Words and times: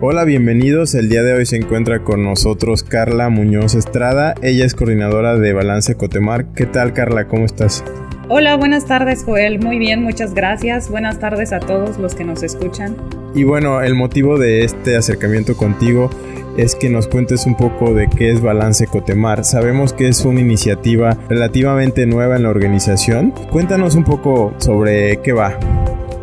Hola, 0.00 0.24
bienvenidos. 0.24 0.94
El 0.94 1.08
día 1.08 1.24
de 1.24 1.32
hoy 1.32 1.44
se 1.44 1.56
encuentra 1.56 2.04
con 2.04 2.22
nosotros 2.22 2.84
Carla 2.84 3.30
Muñoz 3.30 3.74
Estrada. 3.74 4.36
Ella 4.42 4.64
es 4.64 4.76
coordinadora 4.76 5.36
de 5.36 5.52
Balance 5.52 5.96
Cotemar. 5.96 6.52
¿Qué 6.54 6.66
tal, 6.66 6.92
Carla? 6.92 7.26
¿Cómo 7.26 7.44
estás? 7.44 7.82
Hola, 8.28 8.54
buenas 8.54 8.86
tardes, 8.86 9.24
Joel. 9.24 9.58
Muy 9.58 9.80
bien, 9.80 10.04
muchas 10.04 10.34
gracias. 10.34 10.88
Buenas 10.88 11.18
tardes 11.18 11.52
a 11.52 11.58
todos 11.58 11.98
los 11.98 12.14
que 12.14 12.22
nos 12.22 12.44
escuchan. 12.44 12.96
Y 13.34 13.42
bueno, 13.42 13.82
el 13.82 13.96
motivo 13.96 14.38
de 14.38 14.62
este 14.62 14.96
acercamiento 14.96 15.56
contigo 15.56 16.10
es 16.56 16.76
que 16.76 16.90
nos 16.90 17.08
cuentes 17.08 17.44
un 17.46 17.56
poco 17.56 17.92
de 17.92 18.08
qué 18.08 18.30
es 18.30 18.40
Balance 18.40 18.86
Cotemar. 18.86 19.44
Sabemos 19.44 19.92
que 19.92 20.06
es 20.06 20.24
una 20.24 20.38
iniciativa 20.38 21.18
relativamente 21.28 22.06
nueva 22.06 22.36
en 22.36 22.44
la 22.44 22.50
organización. 22.50 23.32
Cuéntanos 23.50 23.96
un 23.96 24.04
poco 24.04 24.54
sobre 24.58 25.20
qué 25.22 25.32
va. 25.32 25.58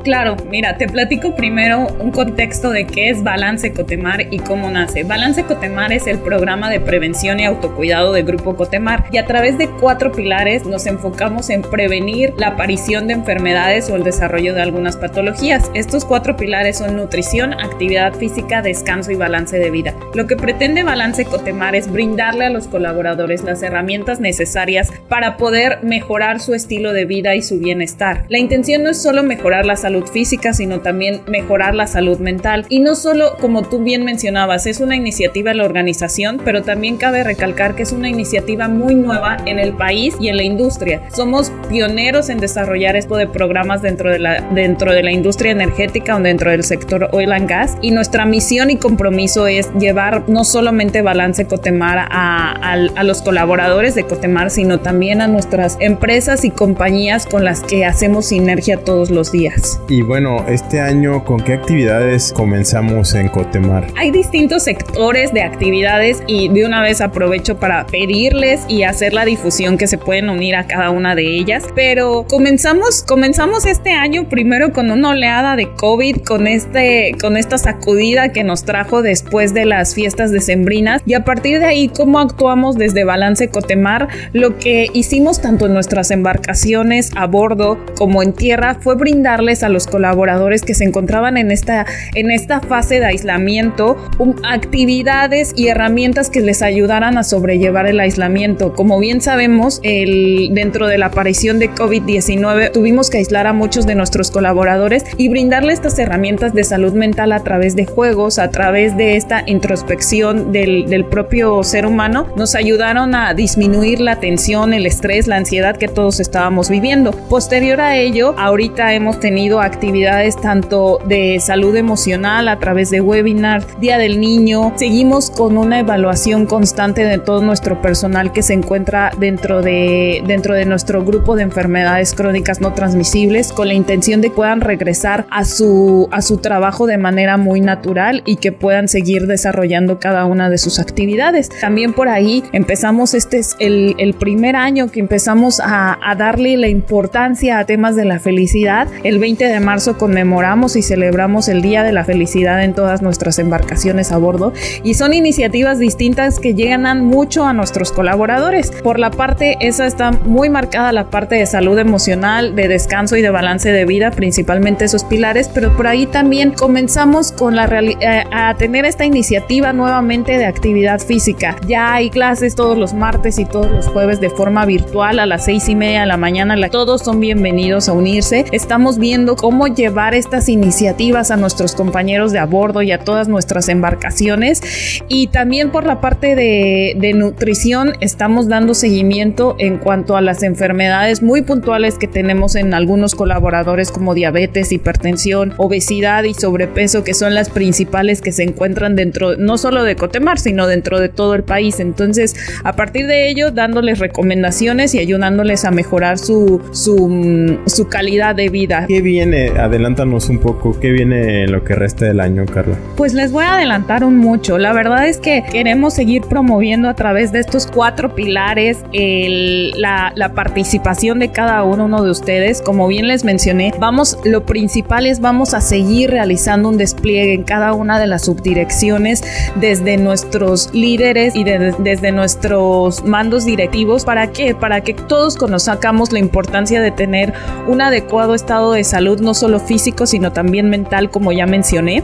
Claro, 0.05 0.38
mira, 0.52 0.77
te 0.77 0.88
platico 0.88 1.36
primero 1.36 1.88
un 2.00 2.12
contexto 2.12 2.70
de 2.70 2.86
qué 2.86 3.09
es 3.09 3.23
Balance 3.23 3.73
Cotemar 3.73 4.32
y 4.32 4.38
cómo 4.38 4.70
nace. 4.70 5.04
Balance 5.04 5.46
Cotemar 5.46 5.91
es 5.91 6.05
el 6.05 6.20
programa 6.20 6.70
de 6.70 6.80
prevención 6.80 7.40
y 7.40 7.46
autocuidado 7.46 8.13
de 8.13 8.22
Grupo 8.22 8.55
Cotemar 8.55 9.05
y 9.12 9.18
a 9.18 9.26
través 9.26 9.57
de 9.57 9.68
cuatro 9.68 10.12
pilares 10.12 10.63
nos 10.68 10.85
enfocamos 10.85 11.49
en 11.49 11.63
prevenir 11.63 12.35
la 12.38 12.49
aparición 12.49 13.07
de 13.07 13.16
enfermedades 13.16 13.90
o 13.90 13.96
el 13.96 14.04
desarrollo 14.04 14.54
de 14.54 14.62
algunas 14.62 14.96
patologías. 14.96 15.71
Estos 15.74 16.05
cuatro 16.05 16.38
pilares 16.38 16.77
son 16.77 16.96
nutrición, 16.98 17.54
actividad 17.54 18.13
física, 18.13 18.62
descanso 18.62 19.10
y 19.10 19.16
balance 19.16 19.57
de 19.57 19.72
vida. 19.72 19.96
Lo 20.13 20.27
que 20.27 20.35
pretende 20.35 20.84
Balance 20.84 21.26
Cotemar 21.26 21.74
es 21.74 21.91
brindarle 21.91 22.46
a 22.46 22.51
los 22.51 22.68
colaboradores 22.68 23.44
las 23.44 23.63
herramientas 23.63 24.20
necesarias 24.20 24.94
para 25.10 25.35
poder 25.35 25.79
mejorar 25.82 26.40
su 26.41 26.54
estilo 26.54 26.94
de 26.94 27.05
vida 27.05 27.34
y 27.34 27.41
su 27.41 27.57
bienestar. 27.57 28.26
La 28.29 28.38
intención 28.38 28.84
no 28.84 28.91
es 28.91 29.01
solo 29.01 29.24
mejorar 29.24 29.66
la 29.66 29.76
salud 29.76 29.95
física, 30.04 30.54
sino 30.54 30.82
también 30.82 31.21
mejorar 31.27 31.76
la 31.76 31.88
salud 31.88 32.20
mental. 32.20 32.65
Y 32.70 32.79
no 32.79 32.96
solo, 32.96 33.38
como 33.40 33.63
tú 33.63 33.79
bien 33.79 34.04
mencionabas, 34.04 34.65
es 34.65 34.79
una 34.79 34.96
iniciativa 34.96 35.51
de 35.51 35.57
la 35.57 35.65
organización, 35.65 36.40
pero 36.43 36.63
también 36.63 36.98
cabe 36.98 37.24
recalcar 37.24 37.76
que 37.76 37.84
es 37.84 37.91
una 37.91 38.10
iniciativa 38.10 38.68
muy 38.68 38.96
nueva 38.96 39.38
en 39.46 39.60
el 39.60 39.73
país 39.73 40.16
y 40.20 40.29
en 40.29 40.38
la 40.38 40.43
industria. 40.43 41.01
Somos 41.13 41.51
pioneros 41.70 42.29
en 42.29 42.40
desarrollar 42.40 42.96
esto 42.96 43.16
de 43.16 43.27
programas 43.27 43.82
dentro 43.82 44.12
de 44.12 44.20
la, 44.20 44.41
dentro 44.41 44.93
de 44.93 45.04
la 45.04 45.12
industria 45.12 45.51
energética 45.51 46.16
o 46.16 46.20
dentro 46.20 46.51
del 46.51 46.63
sector 46.63 47.10
oil 47.12 47.32
and 47.32 47.49
gas. 47.49 47.77
Y 47.82 47.91
nuestra 47.91 48.26
misión 48.26 48.70
y 48.70 48.77
compromiso 48.77 49.48
es 49.48 49.71
llevar 49.79 50.23
no 50.27 50.43
solamente 50.43 51.01
balance 51.01 51.46
Cotemar 51.46 52.07
a, 52.10 52.51
a 52.51 53.04
los 53.04 53.21
colaboradores 53.21 53.96
de 53.96 54.04
Cotemar, 54.04 54.49
sino 54.49 54.79
también 54.79 55.21
a 55.21 55.27
nuestras 55.27 55.77
empresas 55.79 56.43
y 56.43 56.51
compañías 56.51 57.26
con 57.26 57.43
las 57.43 57.62
que 57.62 57.85
hacemos 57.85 58.27
sinergia 58.27 58.77
todos 58.77 59.10
los 59.10 59.32
días. 59.32 59.79
Y 59.88 60.02
bueno, 60.02 60.44
este 60.48 60.82
año, 60.82 61.24
¿con 61.24 61.40
qué 61.40 61.54
actividades 61.54 62.34
comenzamos 62.34 63.14
en 63.14 63.28
Cotemar? 63.30 63.86
Hay 63.96 64.09
distintos 64.09 64.64
sectores 64.64 65.31
de 65.31 65.44
actividades 65.44 66.24
y 66.25 66.50
de 66.50 66.66
una 66.66 66.81
vez 66.81 67.02
aprovecho 67.02 67.59
para 67.59 67.86
pedirles 67.86 68.62
y 68.68 68.81
hacer 68.81 69.13
la 69.13 69.25
difusión 69.25 69.78
que 69.78 69.86
se 69.86 70.00
pueden 70.00 70.31
unir 70.31 70.56
a 70.56 70.66
cada 70.66 70.90
una 70.90 71.13
de 71.13 71.38
ellas. 71.38 71.66
Pero 71.75 72.25
comenzamos, 72.28 73.03
comenzamos 73.03 73.68
este 73.68 73.91
año 73.91 74.28
primero 74.28 74.74
con 74.74 74.90
una 74.90 75.09
oleada 75.09 75.56
de 75.56 75.69
COVID, 75.75 76.24
con, 76.24 76.47
este, 76.47 77.16
con 77.22 77.38
esta 77.38 77.59
sacudida 77.59 78.29
que 78.29 78.44
nos 78.44 78.63
trajo 78.63 79.03
después 79.03 79.53
de 79.53 79.66
las 79.66 79.94
fiestas 79.94 80.31
decembrinas. 80.31 81.03
Y 81.06 81.13
a 81.13 81.24
partir 81.24 81.59
de 81.59 81.66
ahí, 81.66 81.90
cómo 81.90 82.18
actuamos 82.18 82.75
desde 82.75 83.03
Balance 83.03 83.50
Cotemar, 83.50 84.07
lo 84.34 84.57
que 84.57 84.90
hicimos 84.94 85.41
tanto 85.41 85.68
en 85.68 85.75
nuestras 85.75 86.09
embarcaciones 86.09 87.12
a 87.16 87.28
bordo 87.28 87.78
como 87.95 88.24
en 88.24 88.34
tierra 88.34 88.78
fue 88.81 88.95
brindarles 88.95 89.62
a 89.62 89.75
los 89.75 89.88
colaboradores 89.88 90.62
que 90.62 90.74
se 90.74 90.86
encontraban 90.86 91.36
en 91.36 91.52
esta, 91.52 91.86
en 92.16 92.31
esta 92.31 92.62
fase 92.62 93.00
de 93.00 93.06
aislamiento 93.08 93.97
actividades 94.44 95.52
y 95.56 95.68
herramientas 95.68 96.30
que 96.30 96.40
les 96.40 96.62
ayudaran 96.62 97.18
a 97.18 97.24
sobrellevar 97.24 97.88
el 97.88 98.00
aislamiento. 98.00 98.74
Como 98.74 99.00
bien 99.00 99.19
sabemos, 99.19 99.81
el, 99.84 100.50
dentro 100.53 100.88
de 100.88 100.97
la 100.97 101.08
aparición 101.08 101.59
de 101.59 101.69
COVID-19 101.69 102.72
tuvimos 102.72 103.09
que 103.09 103.18
aislar 103.18 103.47
a 103.47 103.53
muchos 103.53 103.86
de 103.86 103.96
nuestros 103.96 104.31
colaboradores 104.31 105.03
y 105.18 105.28
brindarles 105.28 105.75
estas 105.75 106.00
herramientas 106.00 106.53
de 106.53 106.63
salud 106.63 106.94
mental 106.94 107.34
a 107.34 107.44
través 107.44 107.75
de 107.75 107.86
juegos, 107.86 108.40
a 108.40 108.50
través 108.50 108.96
de 108.96 109.18
esta 109.18 109.44
introspección 109.46 110.53
del, 110.53 110.86
del 110.88 111.03
propio 111.03 111.62
ser 111.63 111.86
humano, 111.86 112.28
nos 112.38 112.56
ayudaron 112.56 113.13
a 113.13 113.34
disminuir 113.34 114.00
la 114.00 114.22
tensión, 114.22 114.74
el 114.74 114.86
estrés, 114.86 115.28
la 115.28 115.36
ansiedad 115.36 115.75
que 115.75 115.90
todos 115.90 116.22
estábamos 116.22 116.69
viviendo. 116.69 117.12
Posterior 117.28 117.81
a 117.81 117.97
ello, 117.97 118.36
ahorita 118.38 118.94
hemos 118.94 119.19
tenido 119.19 119.54
actividades 119.61 120.35
tanto 120.35 120.99
de 121.05 121.39
salud 121.39 121.75
emocional 121.75 122.47
a 122.47 122.59
través 122.59 122.89
de 122.89 123.01
webinars, 123.01 123.79
Día 123.79 123.97
del 123.97 124.19
Niño. 124.19 124.73
Seguimos 124.75 125.29
con 125.29 125.57
una 125.57 125.79
evaluación 125.79 126.45
constante 126.45 127.03
de 127.05 127.19
todo 127.19 127.41
nuestro 127.41 127.81
personal 127.81 128.33
que 128.33 128.44
se 128.44 128.53
encuentra 128.53 129.11
dentro 129.17 129.61
de, 129.61 130.21
dentro 130.27 130.53
de 130.55 130.65
nuestro 130.65 131.03
grupo 131.03 131.35
de 131.35 131.44
enfermedades 131.44 132.13
crónicas 132.13 132.59
no 132.61 132.73
transmisibles 132.73 133.53
con 133.53 133.67
la 133.67 133.73
intención 133.73 134.21
de 134.21 134.25
que 134.25 134.31
puedan 134.31 134.61
regresar 134.61 135.27
a 135.29 135.45
su, 135.45 136.07
a 136.11 136.21
su 136.21 136.38
trabajo 136.38 136.88
de 136.88 136.97
manera 136.97 137.38
muy 137.38 137.61
natural 137.61 138.23
y 138.25 138.38
que 138.38 138.51
puedan 138.51 138.88
seguir 138.88 139.27
desarrollando 139.27 139.99
cada 139.99 140.25
una 140.25 140.49
de 140.49 140.57
sus 140.57 140.79
actividades. 140.79 141.49
También 141.61 141.94
por 141.94 142.09
ahí 142.09 142.44
empezamos, 142.53 143.13
este 143.13 143.38
es 143.38 143.55
el, 143.59 144.15
primer 144.19 144.55
año 144.55 144.89
que 144.89 144.99
empezamos 144.99 145.59
a, 145.59 145.99
a 146.01 146.15
darle 146.15 146.57
la 146.57 146.67
importancia 146.67 147.59
a 147.59 147.65
temas 147.65 147.95
de 147.95 148.05
la 148.05 148.19
felicidad. 148.19 148.88
El 149.03 149.19
20 149.19 149.44
de 149.47 149.56
de 149.56 149.61
marzo 149.61 149.97
conmemoramos 149.97 150.75
y 150.75 150.81
celebramos 150.81 151.47
el 151.47 151.61
Día 151.61 151.83
de 151.83 151.94
la 151.94 152.03
Felicidad 152.03 152.63
en 152.63 152.73
todas 152.73 153.01
nuestras 153.01 153.39
embarcaciones 153.39 154.11
a 154.11 154.17
bordo 154.17 154.51
y 154.83 154.95
son 154.95 155.13
iniciativas 155.13 155.79
distintas 155.79 156.39
que 156.39 156.53
llegan 156.53 157.06
mucho 157.06 157.45
a 157.45 157.53
nuestros 157.53 157.94
colaboradores. 157.94 158.72
Por 158.72 159.00
la 159.00 159.11
parte, 159.11 159.57
esa 159.61 159.88
está 159.88 160.11
muy 160.11 160.50
marcada 160.50 160.91
la 160.91 161.09
parte 161.09 161.35
de 161.35 161.45
salud 161.45 161.78
emocional, 161.79 162.56
de 162.56 162.67
descanso 162.67 163.16
y 163.16 163.22
de 163.22 163.29
balance 163.29 163.72
de 163.72 163.85
vida, 163.85 164.11
principalmente 164.11 164.85
esos 164.85 165.06
pilares, 165.06 165.50
pero 165.53 165.75
por 165.75 165.88
ahí 165.88 166.06
también 166.06 166.51
comenzamos 166.51 167.31
con 167.31 167.56
la 167.56 167.66
eh, 167.66 168.25
a 168.31 168.56
tener 168.56 168.85
esta 168.85 169.06
iniciativa 169.06 169.73
nuevamente 169.73 170.38
de 170.38 170.45
actividad 170.45 171.00
física. 171.00 171.56
Ya 171.67 171.94
hay 171.94 172.09
clases 172.09 172.56
todos 172.56 172.77
los 172.77 172.94
martes 172.94 173.39
y 173.39 173.45
todos 173.45 173.72
los 173.72 173.88
jueves 173.88 174.19
de 174.19 174.29
forma 174.29 174.66
virtual 174.66 175.19
a 175.19 175.25
las 175.25 175.45
seis 175.45 175.69
y 175.69 175.75
media 175.75 176.01
de 176.01 176.07
la 176.07 176.17
mañana. 176.17 176.56
Todos 176.69 177.01
son 177.01 177.22
bienvenidos 177.22 177.88
a 177.88 177.94
unirse. 177.94 178.45
Estamos 178.51 178.97
viendo 178.97 179.34
cómo 179.35 179.68
llevar 179.68 180.13
estas 180.13 180.50
iniciativas 180.50 181.31
a 181.31 181.38
nuestros 181.38 181.75
compañeros 181.75 182.31
de 182.31 182.40
a 182.40 182.46
bordo 182.46 182.81
y 182.81 182.91
a 182.91 183.00
todas 183.00 183.28
nuestras 183.28 183.69
embarcaciones. 183.69 184.62
Y 185.07 185.28
también 185.28 185.72
por 185.72 185.85
la 185.85 186.01
parte 186.01 186.35
de, 186.35 187.13
nutrición 187.16 187.94
estamos 188.01 188.50
dando 188.50 188.74
seguimiento 188.74 189.56
en 189.59 189.78
cuanto 189.78 190.18
a 190.18 190.22
las 190.22 190.44
enfermedades 190.44 191.22
muy 191.22 191.44
puntuales 191.44 191.97
que 191.97 192.07
tenemos 192.07 192.56
en 192.56 192.74
algunos 192.74 193.16
colaboradores 193.16 193.91
como 193.91 194.13
diabetes, 194.13 194.72
hipertensión, 194.72 195.53
obesidad 195.57 196.24
y 196.24 196.34
sobrepeso, 196.34 197.03
que 197.03 197.13
son 197.13 197.34
las 197.35 197.50
principales 197.50 198.22
que 198.22 198.31
se 198.31 198.44
encuentran 198.44 198.95
dentro 198.95 199.38
no 199.38 199.57
solo 199.57 199.84
de 199.84 199.95
Cotemar, 199.95 200.40
sino 200.40 200.68
dentro 200.68 201.00
de 201.00 201.09
todo 201.09 201.36
el 201.36 201.44
país. 201.44 201.80
Entonces, 201.80 202.36
a 202.63 202.75
partir 202.75 203.07
de 203.07 203.30
ello, 203.30 203.51
dándoles 203.51 204.00
recomendaciones 204.00 204.94
y 204.95 205.00
ayudándoles 205.00 205.63
a 205.65 205.71
mejorar 205.71 206.18
su, 206.18 206.62
su, 206.71 207.59
su 207.65 207.88
calidad 207.88 208.36
de 208.36 208.50
vida. 208.50 208.86
Qué 208.88 209.01
viene 209.25 209.60
Adelántanos 209.60 210.30
un 210.30 210.39
poco. 210.39 210.80
¿Qué 210.80 210.92
viene 210.92 211.44
en 211.44 211.51
lo 211.51 211.63
que 211.63 211.75
resta 211.75 212.06
del 212.06 212.19
año, 212.19 212.45
Carla? 212.45 212.77
Pues 212.95 213.13
les 213.13 213.31
voy 213.31 213.44
a 213.44 213.56
adelantar 213.56 214.04
un 214.04 214.18
mucho. 214.18 214.57
La 214.57 214.74
verdad 214.74 215.07
es 215.07 215.18
que 215.18 215.44
queremos 215.51 215.94
seguir 215.94 216.24
promoviendo 216.24 216.89
a 216.89 216.94
través 216.94 217.31
de 217.31 217.39
estos 217.39 217.68
cuatro 217.68 218.13
pilares 218.16 218.83
la, 218.94 220.12
la, 220.16 220.33
participación 220.33 221.19
de 221.19 221.30
cada 221.30 221.63
uno 221.63 222.04
de 222.04 222.10
ustedes. 222.10 222.62
Como 222.62 222.88
bien 222.88 223.07
les 223.07 223.24
mencioné, 223.24 223.74
vamos, 223.80 224.18
lo 224.24 224.45
principal 224.45 225.06
es 225.06 225.19
vamos 225.19 225.54
a 225.54 225.62
seguir 225.62 226.12
realizando 226.12 226.69
un 226.69 226.78
despliegue 226.78 227.33
en 227.33 227.44
cada 227.44 227.74
una 227.74 228.00
de 228.00 228.07
las 228.07 228.25
subdirecciones 228.25 229.24
desde 229.56 229.98
nuestros 229.98 230.74
líderes 230.74 231.36
y 231.36 231.44
desde 231.44 232.12
nuestros 232.12 233.04
mandos 233.04 233.45
directivos. 233.45 234.06
¿Para 234.06 234.28
qué? 234.28 234.56
Para 234.56 234.81
que 234.81 234.94
todos 234.94 235.36
conozcamos 235.38 236.12
la 236.12 236.19
importancia 236.19 236.81
de 236.81 236.92
tener 236.92 237.33
un 237.68 237.81
adecuado 237.81 238.36
estado 238.36 238.74
de 238.74 238.83
salud 238.83 239.14
no 239.21 239.33
solo 239.33 239.59
físico, 239.59 240.06
sino 240.06 240.31
también 240.31 240.69
mental, 240.69 241.09
como 241.09 241.31
ya 241.31 241.45
mencioné. 241.45 242.03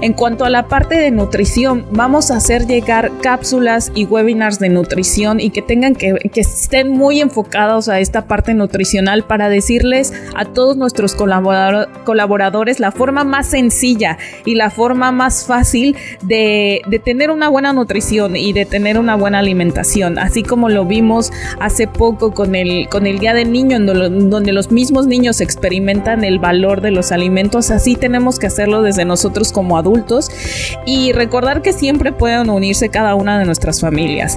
En 0.00 0.12
cuanto 0.12 0.44
a 0.44 0.50
la 0.50 0.68
parte 0.68 0.96
de 0.96 1.10
nutrición, 1.10 1.86
vamos 1.90 2.30
a 2.30 2.36
hacer 2.36 2.66
llegar 2.66 3.10
cápsulas 3.20 3.92
y 3.94 4.04
webinars 4.04 4.58
de 4.58 4.68
nutrición 4.68 5.40
y 5.40 5.50
que 5.50 5.62
tengan 5.62 5.94
que, 5.94 6.14
que 6.32 6.40
estén 6.40 6.90
muy 6.90 7.20
enfocados 7.20 7.88
a 7.88 8.00
esta 8.00 8.26
parte 8.26 8.54
nutricional 8.54 9.24
para 9.24 9.48
decirles 9.48 10.12
a 10.34 10.44
todos 10.44 10.76
nuestros 10.76 11.14
colaboradores 11.14 12.80
la 12.80 12.92
forma 12.92 13.24
más 13.24 13.48
sencilla 13.48 14.18
y 14.44 14.54
la 14.54 14.70
forma 14.70 15.12
más 15.12 15.46
fácil 15.46 15.96
de, 16.22 16.82
de 16.86 16.98
tener 16.98 17.30
una 17.30 17.48
buena 17.48 17.72
nutrición 17.72 18.36
y 18.36 18.52
de 18.52 18.66
tener 18.66 18.98
una 18.98 19.16
buena 19.16 19.38
alimentación, 19.38 20.18
así 20.18 20.42
como 20.42 20.68
lo 20.68 20.84
vimos 20.84 21.32
hace 21.60 21.86
poco 21.86 22.32
con 22.32 22.54
el, 22.54 22.88
con 22.88 23.06
el 23.06 23.18
Día 23.18 23.34
del 23.34 23.52
Niño, 23.52 23.78
donde 23.80 24.52
los 24.52 24.70
mismos 24.70 25.06
niños 25.06 25.40
experimentan 25.40 26.24
el 26.24 26.38
valor 26.38 26.51
de 26.52 26.90
los 26.90 27.12
alimentos, 27.12 27.70
así 27.70 27.96
tenemos 27.96 28.38
que 28.38 28.46
hacerlo 28.46 28.82
desde 28.82 29.04
nosotros 29.04 29.52
como 29.52 29.78
adultos 29.78 30.30
y 30.84 31.12
recordar 31.12 31.62
que 31.62 31.72
siempre 31.72 32.12
pueden 32.12 32.50
unirse 32.50 32.90
cada 32.90 33.14
una 33.14 33.38
de 33.38 33.46
nuestras 33.46 33.80
familias. 33.80 34.36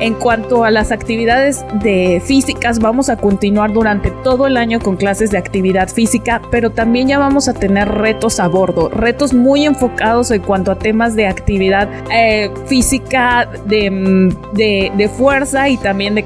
En 0.00 0.14
cuanto 0.14 0.64
a 0.64 0.70
las 0.70 0.90
actividades 0.90 1.64
de 1.82 2.20
físicas, 2.24 2.80
vamos 2.80 3.08
a 3.08 3.16
continuar 3.16 3.72
durante 3.72 4.10
todo 4.24 4.46
el 4.46 4.56
año 4.56 4.80
con 4.80 4.96
clases 4.96 5.30
de 5.30 5.38
actividad 5.38 5.88
física, 5.88 6.42
pero 6.50 6.70
también 6.70 7.08
ya 7.08 7.18
vamos 7.18 7.48
a 7.48 7.54
tener 7.54 7.88
retos 7.88 8.40
a 8.40 8.48
bordo, 8.48 8.88
retos 8.88 9.32
muy 9.32 9.64
enfocados 9.64 10.30
en 10.32 10.42
cuanto 10.42 10.72
a 10.72 10.78
temas 10.78 11.14
de 11.14 11.26
actividad 11.28 11.88
eh, 12.12 12.50
física, 12.66 13.48
de, 13.66 14.34
de, 14.54 14.92
de 14.96 15.08
fuerza 15.08 15.68
y 15.68 15.76
también 15.76 16.16
de 16.16 16.24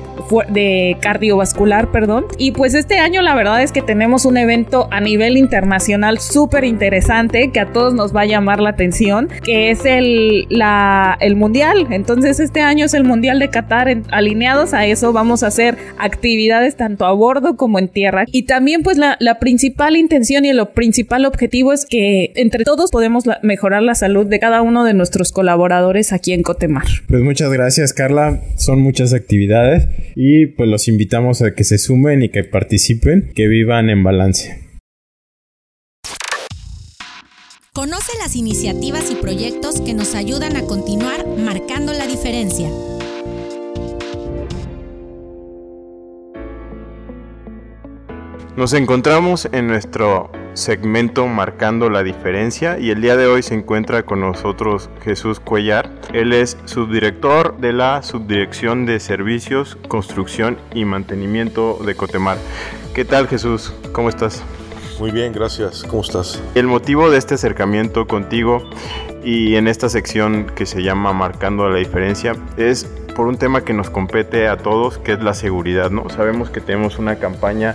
de 0.49 0.97
cardiovascular, 1.01 1.91
perdón. 1.91 2.27
Y 2.39 2.53
pues 2.53 2.75
este 2.75 2.99
año 2.99 3.23
la 3.23 3.35
verdad 3.35 3.63
es 3.63 3.73
que 3.73 3.83
tenemos 3.83 4.25
un 4.25 4.37
evento 4.37 4.89
a 4.91 5.01
nivel 5.03 5.37
internacional 5.37 6.19
súper 6.19 6.65
interesante 6.65 7.51
que 7.53 7.61
a 7.61 7.73
todos 7.73 7.95
nos 7.95 8.15
va 8.15 8.23
a 8.23 8.27
llamar 8.27 8.61
la 8.61 8.71
atención, 8.71 9.29
que 9.45 9.71
es 9.71 9.85
el, 9.85 10.47
la, 10.49 11.17
el 11.21 11.37
Mundial. 11.37 11.89
Entonces 11.91 12.41
este 12.41 12.61
año 12.61 12.87
es 12.87 12.95
el 12.95 13.05
Mundial 13.05 13.39
de 13.39 13.49
Qatar. 13.49 14.03
alineados 14.11 14.75
a 14.75 14.87
eso 14.87 15.13
vamos 15.13 15.43
a 15.43 15.49
hacer 15.49 15.77
actividades 15.99 16.77
tanto 16.77 17.05
a 17.05 17.13
bordo 17.13 17.57
como 17.57 17.79
en 17.79 17.89
tierra. 17.89 18.25
Y 18.31 18.45
también 18.45 18.83
pues 18.83 18.99
la, 18.99 19.17
principal 19.41 19.97
intención 19.97 20.45
y 20.45 20.51
el 20.51 20.61
principal 20.69 21.25
objetivo 21.25 21.73
es 21.73 21.87
que 21.87 22.33
entre 22.37 22.65
todos 22.65 22.91
podemos 22.91 23.25
mejorar 23.43 23.83
la 23.83 23.95
salud 23.95 24.27
de 24.27 24.39
cada 24.39 24.63
uno 24.63 24.85
de 24.85 24.95
nuestros 24.95 25.33
colaboradores 25.33 26.13
aquí 26.13 26.33
en 26.33 26.43
Cotemar. 26.43 26.85
Pues 27.09 27.23
muchas 27.23 27.53
gracias 27.53 27.93
Carla. 27.93 28.41
Son 28.57 28.81
muchas 28.81 29.15
actividades 29.15 29.89
y 30.15 30.47
pues 30.47 30.69
los 30.69 30.89
invitamos 30.89 31.43
a 31.43 31.55
que 31.55 31.65
se 31.65 31.79
sumen 31.79 32.23
y 32.23 32.29
que 32.29 32.45
participen, 32.45 33.31
que 33.35 33.49
vivan 33.49 33.91
en 33.91 34.05
balance. 34.05 34.62
Conoce 37.75 38.13
las 38.19 38.37
iniciativas 38.37 39.11
y 39.11 39.15
proyectos 39.15 39.81
que 39.81 39.95
nos 39.95 40.15
ayudan 40.15 40.57
a 40.57 40.67
continuar 40.67 41.27
marcando 41.27 41.95
la 41.95 42.07
diferencia. 42.07 42.69
Nos 48.57 48.75
encontramos 48.75 49.49
en 49.53 49.69
nuestro 49.69 50.31
segmento 50.53 51.27
Marcando 51.29 51.89
la 51.89 52.03
Diferencia 52.03 52.79
y 52.79 52.91
el 52.91 53.01
día 53.01 53.17
de 53.17 53.27
hoy 53.27 53.43
se 53.43 53.55
encuentra 53.55 54.03
con 54.03 54.21
nosotros 54.21 54.91
Jesús 55.03 55.41
Cuellar. 55.41 55.91
Él 56.13 56.35
es 56.35 56.59
subdirector 56.67 57.57
de 57.57 57.73
la 57.73 58.03
Subdirección 58.03 58.85
de 58.85 59.01
Servicios, 59.01 59.79
Construcción 59.89 60.59
y 60.75 60.85
Mantenimiento 60.85 61.79
de 61.87 61.95
Cotemar. 61.95 62.37
¿Qué 62.93 63.07
tal 63.07 63.29
Jesús? 63.29 63.73
¿Cómo 63.95 64.11
estás? 64.11 64.43
Muy 65.03 65.11
bien, 65.11 65.33
gracias. 65.33 65.83
¿Cómo 65.83 66.03
estás? 66.03 66.41
El 66.55 66.69
motivo 66.69 67.11
de 67.11 67.19
este 67.19 67.35
acercamiento 67.35 68.07
contigo 68.07 68.63
y 69.25 69.57
en 69.57 69.67
esta 69.67 69.89
sección 69.89 70.47
que 70.55 70.65
se 70.65 70.85
llama 70.85 71.13
Marcando 71.13 71.69
la 71.69 71.79
Diferencia 71.79 72.37
es 72.57 72.85
por 73.17 73.27
un 73.27 73.37
tema 73.37 73.65
que 73.65 73.73
nos 73.73 73.91
compete 73.91 74.47
a 74.47 74.59
todos, 74.59 74.99
que 74.99 75.15
es 75.15 75.21
la 75.21 75.35
seguridad, 75.35 75.91
¿no? 75.91 76.09
Sabemos 76.09 76.51
que 76.51 76.61
tenemos 76.61 77.01
una 77.01 77.17
campaña 77.17 77.75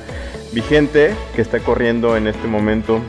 vigente 0.54 1.14
que 1.36 1.42
está 1.42 1.60
corriendo 1.60 2.16
en 2.16 2.28
este 2.28 2.48
momento 2.48 3.02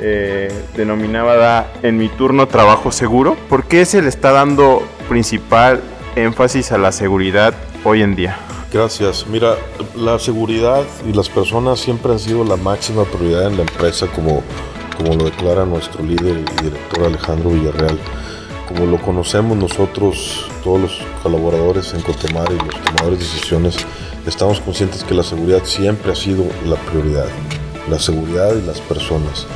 eh, 0.00 0.50
denominada 0.74 1.70
en 1.82 1.98
mi 1.98 2.08
turno 2.08 2.48
trabajo 2.48 2.90
seguro. 2.90 3.36
¿Por 3.50 3.64
qué 3.64 3.84
se 3.84 4.00
le 4.00 4.08
está 4.08 4.32
dando 4.32 4.82
principal 5.10 5.82
énfasis 6.16 6.72
a 6.72 6.78
la 6.78 6.90
seguridad 6.90 7.52
hoy 7.84 8.00
en 8.00 8.16
día? 8.16 8.47
Gracias. 8.70 9.26
Mira, 9.26 9.56
la 9.96 10.18
seguridad 10.18 10.84
y 11.08 11.14
las 11.14 11.30
personas 11.30 11.80
siempre 11.80 12.12
han 12.12 12.18
sido 12.18 12.44
la 12.44 12.56
máxima 12.56 13.04
prioridad 13.04 13.46
en 13.46 13.56
la 13.56 13.62
empresa, 13.62 14.06
como, 14.08 14.42
como 14.98 15.14
lo 15.14 15.24
declara 15.24 15.64
nuestro 15.64 16.04
líder 16.04 16.36
y 16.36 16.64
director 16.64 17.06
Alejandro 17.06 17.48
Villarreal. 17.48 17.98
Como 18.68 18.84
lo 18.84 19.00
conocemos 19.00 19.56
nosotros, 19.56 20.50
todos 20.62 20.80
los 20.82 21.02
colaboradores 21.22 21.94
en 21.94 22.02
Cotemar 22.02 22.52
y 22.52 22.58
los 22.58 22.74
tomadores 22.84 23.18
de 23.18 23.24
decisiones, 23.24 23.76
estamos 24.26 24.60
conscientes 24.60 25.02
que 25.02 25.14
la 25.14 25.22
seguridad 25.22 25.64
siempre 25.64 26.12
ha 26.12 26.16
sido 26.16 26.44
la 26.66 26.76
prioridad, 26.76 27.28
la 27.88 27.98
seguridad 27.98 28.54
y 28.54 28.66
las 28.66 28.82
personas. 28.82 29.46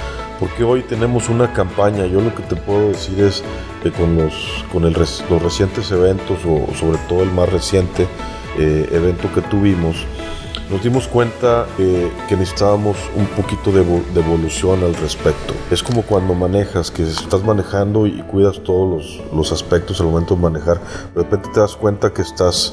Porque 0.41 0.65
hoy 0.65 0.83
tenemos 0.85 1.29
una 1.29 1.53
campaña, 1.53 2.07
yo 2.07 2.23
lo 2.23 2.35
que 2.35 2.43
te 2.45 2.57
puedo 2.57 2.89
decir 2.89 3.21
es 3.21 3.45
que 3.83 3.93
con 3.93 4.17
los, 4.17 4.65
con 4.73 4.87
el, 4.87 4.95
los 4.95 5.43
recientes 5.43 5.91
eventos, 5.91 6.39
o 6.47 6.67
sobre 6.75 6.97
todo 7.09 7.23
el 7.23 7.31
más 7.31 7.51
reciente 7.51 8.09
eh, 8.59 8.89
evento 8.93 9.33
que 9.33 9.41
tuvimos, 9.43 10.05
nos 10.71 10.83
dimos 10.83 11.07
cuenta 11.07 11.67
que 11.77 12.37
necesitábamos 12.37 12.97
un 13.15 13.27
poquito 13.27 13.73
de, 13.73 13.85
de, 13.85 14.21
evolución 14.21 14.83
al 14.83 14.95
respecto. 14.95 15.53
Es 15.71 15.83
como 15.83 16.03
cuando 16.03 16.35
manejas, 16.35 16.91
que 16.91 17.03
estás 17.03 17.45
manejando 17.45 18.07
y 18.07 18.23
cuidas 18.23 18.63
todos 18.63 19.21
los, 19.21 19.35
los 19.35 19.53
aspectos 19.53 20.01
al 20.01 20.07
momento 20.07 20.35
de 20.35 20.41
manejar, 20.41 20.81
de 21.15 21.23
repente 21.23 21.51
te 21.53 21.61
das 21.61 21.77
cuenta 21.77 22.15
que 22.15 22.23
estás 22.23 22.73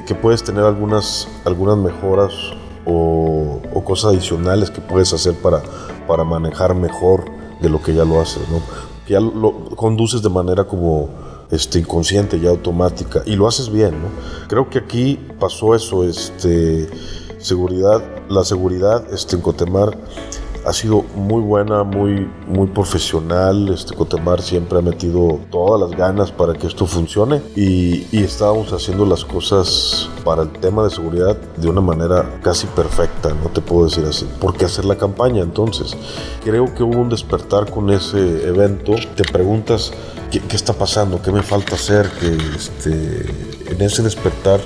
que, 0.00 0.14
puedes 0.14 0.42
tener 0.42 0.64
algunas, 0.64 1.28
algunas 1.44 1.76
mejoras 1.76 2.32
o, 2.84 3.60
cosas 3.84 4.12
adicionales 4.12 4.70
que 4.70 4.80
puedes 4.80 5.12
hacer 5.12 5.34
para, 5.34 5.60
para 6.06 6.24
manejar 6.24 6.74
mejor 6.74 7.24
de 7.60 7.68
lo 7.68 7.82
que 7.82 7.94
ya 7.94 8.04
lo 8.04 8.20
haces, 8.20 8.48
¿no? 8.48 8.62
Que 9.06 9.14
ya 9.14 9.20
lo 9.20 9.52
conduces 9.76 10.22
de 10.22 10.28
manera 10.28 10.64
como 10.64 11.08
este, 11.52 11.78
inconsciente 11.78 12.38
y 12.38 12.46
automática 12.46 13.22
y 13.26 13.36
lo 13.36 13.46
haces 13.46 13.70
bien, 13.70 13.92
¿no? 13.92 14.08
Creo 14.48 14.68
que 14.68 14.78
aquí 14.78 15.20
pasó 15.38 15.74
eso, 15.74 16.02
este, 16.02 16.88
seguridad, 17.38 18.02
la 18.28 18.44
seguridad 18.44 19.04
este, 19.12 19.36
en 19.36 19.42
Cotemar 19.42 19.96
ha 20.64 20.72
sido 20.72 21.02
muy 21.14 21.40
buena, 21.40 21.82
muy, 21.82 22.28
muy 22.46 22.66
profesional. 22.68 23.68
Este 23.68 23.94
Cotemar 23.94 24.42
siempre 24.42 24.78
ha 24.78 24.82
metido 24.82 25.40
todas 25.50 25.80
las 25.80 25.98
ganas 25.98 26.30
para 26.30 26.54
que 26.54 26.66
esto 26.66 26.86
funcione 26.86 27.42
y, 27.56 28.06
y 28.12 28.22
estábamos 28.22 28.72
haciendo 28.72 29.04
las 29.06 29.24
cosas 29.24 30.08
para 30.24 30.42
el 30.42 30.50
tema 30.50 30.84
de 30.84 30.90
seguridad 30.90 31.36
de 31.56 31.68
una 31.68 31.80
manera 31.80 32.38
casi 32.42 32.66
perfecta, 32.68 33.30
no 33.42 33.48
te 33.50 33.60
puedo 33.60 33.86
decir 33.86 34.04
así. 34.04 34.28
¿Por 34.40 34.56
qué 34.56 34.64
hacer 34.64 34.84
la 34.84 34.96
campaña 34.96 35.42
entonces? 35.42 35.96
Creo 36.44 36.72
que 36.74 36.82
hubo 36.82 37.00
un 37.00 37.08
despertar 37.08 37.70
con 37.70 37.90
ese 37.90 38.46
evento. 38.46 38.94
Te 39.16 39.24
preguntas 39.24 39.92
qué, 40.30 40.40
qué 40.40 40.56
está 40.56 40.72
pasando, 40.72 41.20
qué 41.22 41.32
me 41.32 41.42
falta 41.42 41.74
hacer, 41.74 42.08
que 42.20 42.36
este, 42.56 43.72
en 43.72 43.80
ese 43.80 44.02
despertar 44.02 44.60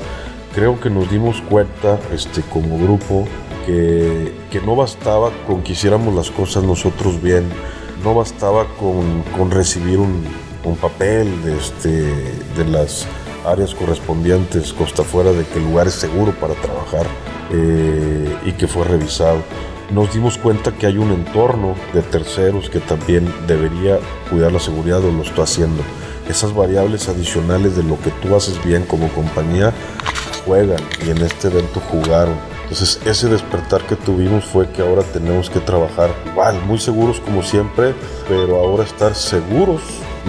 creo 0.55 0.81
que 0.81 0.89
nos 0.89 1.11
dimos 1.11 1.43
cuenta 1.51 1.99
este, 2.13 2.43
como 2.43 2.79
grupo 2.79 3.27
que, 3.67 4.63
no 4.65 4.75
bastaba 4.77 5.31
con 5.47 5.63
que 5.63 5.73
hiciéramos 5.73 6.15
las 6.15 6.31
cosas 6.31 6.65
nosotros 6.65 7.21
bien, 7.21 7.45
no 8.03 8.15
bastaba 8.15 8.67
con, 8.79 9.51
recibir 9.51 9.99
un, 9.99 10.25
papel 10.81 11.45
de, 11.45 11.57
este, 11.57 11.91
de 12.57 12.65
las 12.69 13.07
áreas 13.47 13.75
correspondientes 13.75 14.73
costa 14.73 15.05
fuera 15.05 15.33
de 15.33 15.45
que 15.45 15.59
el 15.59 15.65
lugar 15.65 15.87
es 15.87 15.95
seguro 15.95 16.33
para 16.33 16.55
trabajar 16.55 17.07
eh, 17.53 18.37
y 18.45 18.53
que 18.53 18.67
fue 18.67 18.85
revisado. 18.85 19.39
Nos 19.91 20.13
dimos 20.13 20.37
cuenta 20.37 20.73
que 20.73 20.87
hay 20.87 20.99
un 20.99 21.13
entorno 21.13 21.77
de 21.95 22.03
terceros 22.03 22.69
que 22.69 22.81
también 22.81 23.33
debería 23.47 24.01
cuidar 24.29 24.51
la 24.51 24.59
seguridad 24.59 25.05
o 25.05 25.13
lo 25.13 25.23
está 25.23 25.45
haciendo. 25.45 25.83
Esas 26.29 26.53
variables 26.53 27.09
adicionales 27.09 27.77
de 27.77 27.85
lo 27.85 27.97
que 28.01 28.11
tú 28.11 28.35
haces 28.35 28.63
bien 28.65 28.83
como 28.83 29.09
compañía 29.11 29.73
juegan 30.45 30.81
y 31.07 31.11
en 31.11 31.19
este 31.19 31.47
evento 31.47 31.81
jugaron 31.81 32.35
entonces 32.69 33.01
ese 33.07 33.29
despertar 33.29 33.87
que 33.87 33.95
tuvimos 33.95 34.45
fue 34.45 34.69
que 34.69 34.83
ahora 34.83 35.05
tenemos 35.05 35.49
que 35.49 35.61
trabajar 35.61 36.11
igual, 36.27 36.61
muy 36.67 36.81
seguros 36.81 37.21
como 37.21 37.45
siempre, 37.45 37.95
pero 38.29 38.57
ahora 38.57 38.83
estar 38.83 39.15
seguros 39.15 39.81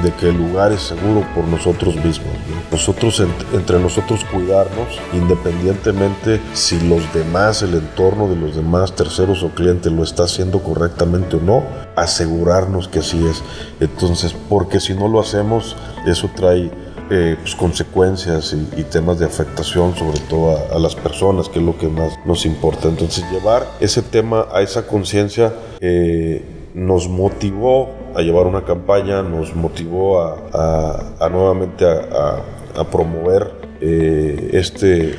de 0.04 0.14
que 0.14 0.30
el 0.30 0.38
lugar 0.38 0.72
es 0.72 0.82
seguro 0.82 1.26
por 1.34 1.46
nosotros 1.46 1.96
mismos. 1.96 2.36
Nosotros 2.72 3.20
entre 3.54 3.80
nosotros 3.80 4.24
cuidarnos, 4.26 5.00
independientemente 5.14 6.40
si 6.54 6.80
los 6.88 7.12
demás, 7.12 7.64
el 7.64 7.74
entorno 7.74 8.30
de 8.30 8.36
los 8.36 8.56
demás 8.56 8.94
terceros 8.94 9.42
o 9.42 9.50
clientes 9.50 9.92
lo 9.92 10.04
está 10.04 10.26
haciendo 10.26 10.60
correctamente 10.62 11.38
o 11.38 11.42
no, 11.42 11.64
asegurarnos 11.96 12.88
que 12.88 13.00
así 13.00 13.26
es. 13.26 13.42
Entonces, 13.80 14.36
porque 14.48 14.80
si 14.80 14.94
no 14.94 15.08
lo 15.08 15.20
hacemos, 15.20 15.76
eso 16.06 16.30
trae 16.36 16.72
eh, 17.10 17.38
pues, 17.40 17.56
consecuencias 17.56 18.56
y, 18.76 18.84
temas 18.84 19.20
de 19.20 19.26
afectación, 19.26 19.96
sobre 19.96 20.20
todo 20.22 20.58
a, 20.74 20.80
las 20.80 20.96
personas, 20.96 21.50
que 21.50 21.60
es 21.60 21.66
lo 21.66 21.78
que 21.78 21.88
más 21.88 22.18
nos 22.26 22.46
importa. 22.46 22.88
Entonces, 22.88 23.24
llevar 23.32 23.66
ese 23.80 24.02
tema 24.02 24.48
a 24.52 24.62
esa 24.62 24.86
conciencia 24.88 25.54
eh, 25.80 26.44
nos 26.74 27.08
motivó 27.08 27.90
a 28.16 28.22
llevar 28.22 28.46
una 28.46 28.64
campaña, 28.64 29.24
nos 29.24 29.56
motivó 29.56 30.22
a, 30.22 31.30
nuevamente 31.32 31.86
a, 31.86 32.84
promover 32.92 33.52
eh, 33.82 34.52
este 34.54 35.16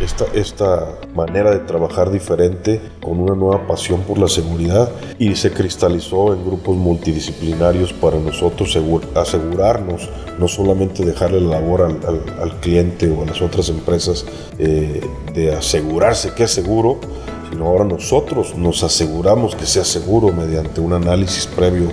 esta, 0.00 0.26
esta 0.34 0.98
manera 1.14 1.50
de 1.50 1.60
trabajar 1.60 2.10
diferente 2.10 2.80
con 3.02 3.20
una 3.20 3.34
nueva 3.34 3.66
pasión 3.66 4.02
por 4.02 4.18
la 4.18 4.28
seguridad 4.28 4.90
y 5.18 5.34
se 5.36 5.52
cristalizó 5.52 6.34
en 6.34 6.44
grupos 6.44 6.76
multidisciplinarios 6.76 7.92
para 7.92 8.18
nosotros 8.18 8.76
asegurarnos, 9.14 10.08
no 10.38 10.48
solamente 10.48 11.04
dejarle 11.04 11.40
la 11.40 11.60
labor 11.60 11.82
al, 11.82 12.60
cliente 12.60 13.10
o 13.10 13.22
a 13.22 13.26
las 13.26 13.42
otras 13.42 13.68
empresas 13.68 14.24
eh, 14.58 15.00
de 15.32 15.54
asegurarse 15.54 16.34
que 16.34 16.44
es 16.44 16.50
seguro, 16.50 16.98
sino 17.50 17.66
ahora 17.66 17.84
nosotros 17.84 18.56
nos 18.56 18.82
aseguramos 18.82 19.54
que 19.54 19.66
sea 19.66 19.84
seguro 19.84 20.32
mediante 20.32 20.80
un 20.80 20.92
análisis 20.92 21.46
previo 21.46 21.88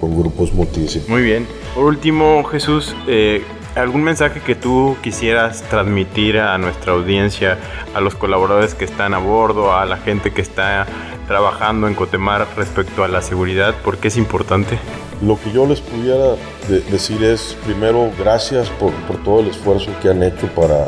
con 0.00 0.18
grupos 0.18 0.52
multidisciplinarios. 0.52 1.08
Muy 1.08 1.22
bien. 1.22 1.46
Por 1.74 1.84
último, 1.84 2.44
Jesús, 2.44 2.94
eh, 3.06 3.42
¿Algún 3.76 4.04
mensaje 4.04 4.40
que 4.40 4.54
tú 4.54 4.96
quisieras 5.02 5.62
transmitir 5.62 6.38
a 6.38 6.56
nuestra 6.58 6.92
audiencia, 6.92 7.58
a 7.92 8.00
los 8.00 8.14
colaboradores 8.14 8.76
que 8.76 8.84
están 8.84 9.14
a 9.14 9.18
bordo, 9.18 9.76
a 9.76 9.84
la 9.84 9.96
gente 9.96 10.32
que 10.32 10.42
está 10.42 10.86
trabajando 11.26 11.88
en 11.88 11.94
Cotemar 11.94 12.46
respecto 12.56 13.02
a 13.02 13.08
la 13.08 13.20
seguridad? 13.20 13.74
¿Por 13.82 13.98
qué 13.98 14.08
es 14.08 14.16
importante? 14.16 14.78
Lo 15.20 15.40
que 15.40 15.50
yo 15.50 15.66
les 15.66 15.80
pudiera 15.80 16.36
decir 16.68 17.24
es, 17.24 17.56
primero, 17.64 18.12
gracias 18.16 18.70
por, 18.70 18.92
por 19.08 19.16
todo 19.24 19.40
el 19.40 19.48
esfuerzo 19.48 19.90
que 20.00 20.08
han 20.08 20.22
hecho 20.22 20.46
para, 20.54 20.86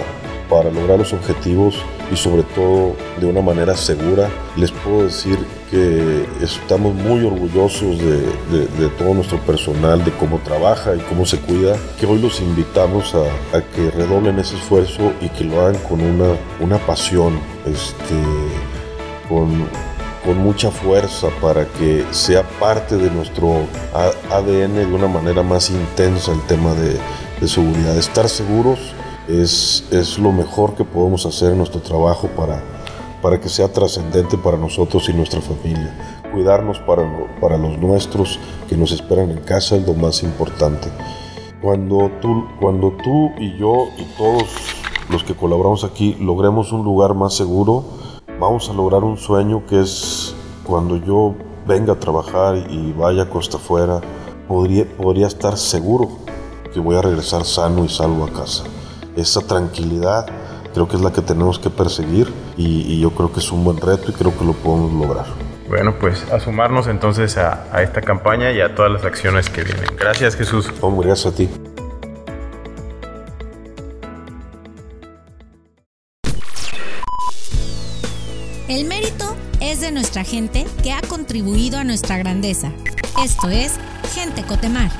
para 0.48 0.70
lograr 0.70 1.00
los 1.00 1.12
objetivos 1.12 1.82
y 2.10 2.16
sobre 2.16 2.42
todo 2.42 2.94
de 3.20 3.26
una 3.26 3.42
manera 3.42 3.76
segura. 3.76 4.28
Les 4.56 4.70
puedo 4.70 5.04
decir 5.04 5.38
que 5.70 6.24
estamos 6.40 6.94
muy 6.94 7.24
orgullosos 7.24 7.98
de, 7.98 8.88
todo 8.98 9.14
nuestro 9.14 9.38
personal, 9.40 10.04
de 10.04 10.12
cómo 10.12 10.38
trabaja 10.38 10.94
y 10.94 11.00
cómo 11.00 11.26
se 11.26 11.38
cuida, 11.38 11.76
que 11.98 12.06
hoy 12.06 12.20
los 12.20 12.40
invitamos 12.40 13.14
a, 13.14 13.60
que 13.74 13.90
redoblen 13.90 14.38
ese 14.38 14.56
esfuerzo 14.56 15.12
y 15.20 15.28
que 15.30 15.44
lo 15.44 15.60
hagan 15.60 15.80
con 15.82 16.00
una, 16.00 16.36
una 16.60 16.78
pasión, 16.78 17.38
este, 17.66 18.14
con, 19.28 19.66
con 20.24 20.38
mucha 20.38 20.70
fuerza 20.70 21.28
para 21.40 21.66
que 21.66 22.04
sea 22.10 22.42
parte 22.60 22.96
de 22.96 23.10
nuestro 23.10 23.66
ADN 24.30 24.74
de 24.74 24.86
una 24.86 25.08
manera 25.08 25.42
más 25.42 25.70
intensa 25.70 26.32
el 26.32 26.42
tema 26.42 26.74
de, 26.74 26.96
de 27.40 27.48
seguridad. 27.48 27.96
Estar 27.96 28.28
seguros 28.28 28.94
es, 29.28 29.84
es 29.90 30.18
lo 30.18 30.32
mejor 30.32 30.74
que 30.74 30.84
podemos 30.84 31.26
hacer 31.26 31.52
en 31.52 31.58
nuestro 31.58 31.80
trabajo 31.80 32.28
para, 32.28 32.62
para 33.22 33.40
que 33.40 33.48
sea 33.48 33.72
trascendente 33.72 34.38
para 34.38 34.56
nosotros 34.56 35.08
y 35.08 35.12
nuestra 35.12 35.40
familia. 35.40 36.22
Cuidarnos 36.32 36.78
para, 36.80 37.02
para 37.40 37.56
los 37.56 37.78
nuestros 37.78 38.38
que 38.68 38.76
nos 38.76 38.92
esperan 38.92 39.30
en 39.30 39.40
casa 39.40 39.76
es 39.76 39.86
lo 39.86 39.94
más 39.94 40.22
importante. 40.22 40.88
Cuando 41.60 42.10
tú, 42.20 42.44
cuando 42.60 42.92
tú 43.02 43.30
y 43.38 43.56
yo 43.58 43.88
y 43.98 44.04
todos 44.16 44.44
los 45.08 45.24
que 45.24 45.34
colaboramos 45.34 45.84
aquí 45.84 46.14
logremos 46.20 46.72
un 46.72 46.84
lugar 46.84 47.14
más 47.14 47.34
seguro, 47.34 47.84
vamos 48.38 48.68
a 48.68 48.74
lograr 48.74 49.02
un 49.02 49.16
sueño 49.16 49.64
que 49.66 49.80
es 49.80 50.34
cuando 50.64 50.96
yo 50.96 51.34
venga 51.66 51.94
a 51.94 52.00
trabajar 52.00 52.56
y 52.70 52.92
vaya 52.92 53.22
a 53.22 53.30
costa 53.30 53.56
afuera, 53.56 54.00
podría, 54.46 54.84
podría 54.96 55.26
estar 55.26 55.56
seguro 55.56 56.08
que 56.72 56.78
voy 56.78 56.96
a 56.96 57.02
regresar 57.02 57.44
sano 57.44 57.84
y 57.84 57.88
salvo 57.88 58.24
a 58.24 58.30
casa 58.30 58.64
esa 59.16 59.40
tranquilidad 59.40 60.26
creo 60.76 60.86
que 60.88 60.96
es 60.96 61.02
la 61.02 61.10
que 61.10 61.22
tenemos 61.22 61.58
que 61.58 61.70
perseguir 61.70 62.30
y, 62.58 63.00
yo 63.00 63.10
creo 63.12 63.32
que 63.32 63.40
es 63.40 63.50
un 63.50 63.64
buen 63.64 63.78
reto 63.78 64.10
y 64.10 64.12
creo 64.12 64.36
que 64.36 64.44
lo 64.44 64.52
podemos 64.52 64.92
lograr. 64.92 65.24
Bueno, 65.68 65.94
pues 65.98 66.30
a 66.30 66.38
sumarnos 66.38 66.86
entonces 66.86 67.38
a, 67.38 67.82
esta 67.82 68.02
campaña 68.02 68.52
y 68.52 68.60
a 68.60 68.74
todas 68.74 68.92
las 68.92 69.04
acciones 69.04 69.48
que 69.48 69.64
vienen. 69.64 69.86
Gracias 69.98 70.36
Jesús. 70.36 70.70
Hombre, 70.82 71.08
gracias 71.08 71.32
a 71.32 71.36
ti. 71.36 71.48
El 78.68 78.84
mérito 78.84 79.34
es 79.60 79.80
de 79.80 79.92
nuestra 79.92 80.24
gente 80.24 80.66
que 80.82 80.92
ha 80.92 81.00
contribuido 81.00 81.78
a 81.78 81.84
nuestra 81.84 82.18
grandeza. 82.18 82.70
Esto 83.24 83.48
es 83.48 83.78
Gente 84.14 84.42
Cotemar. 84.42 84.90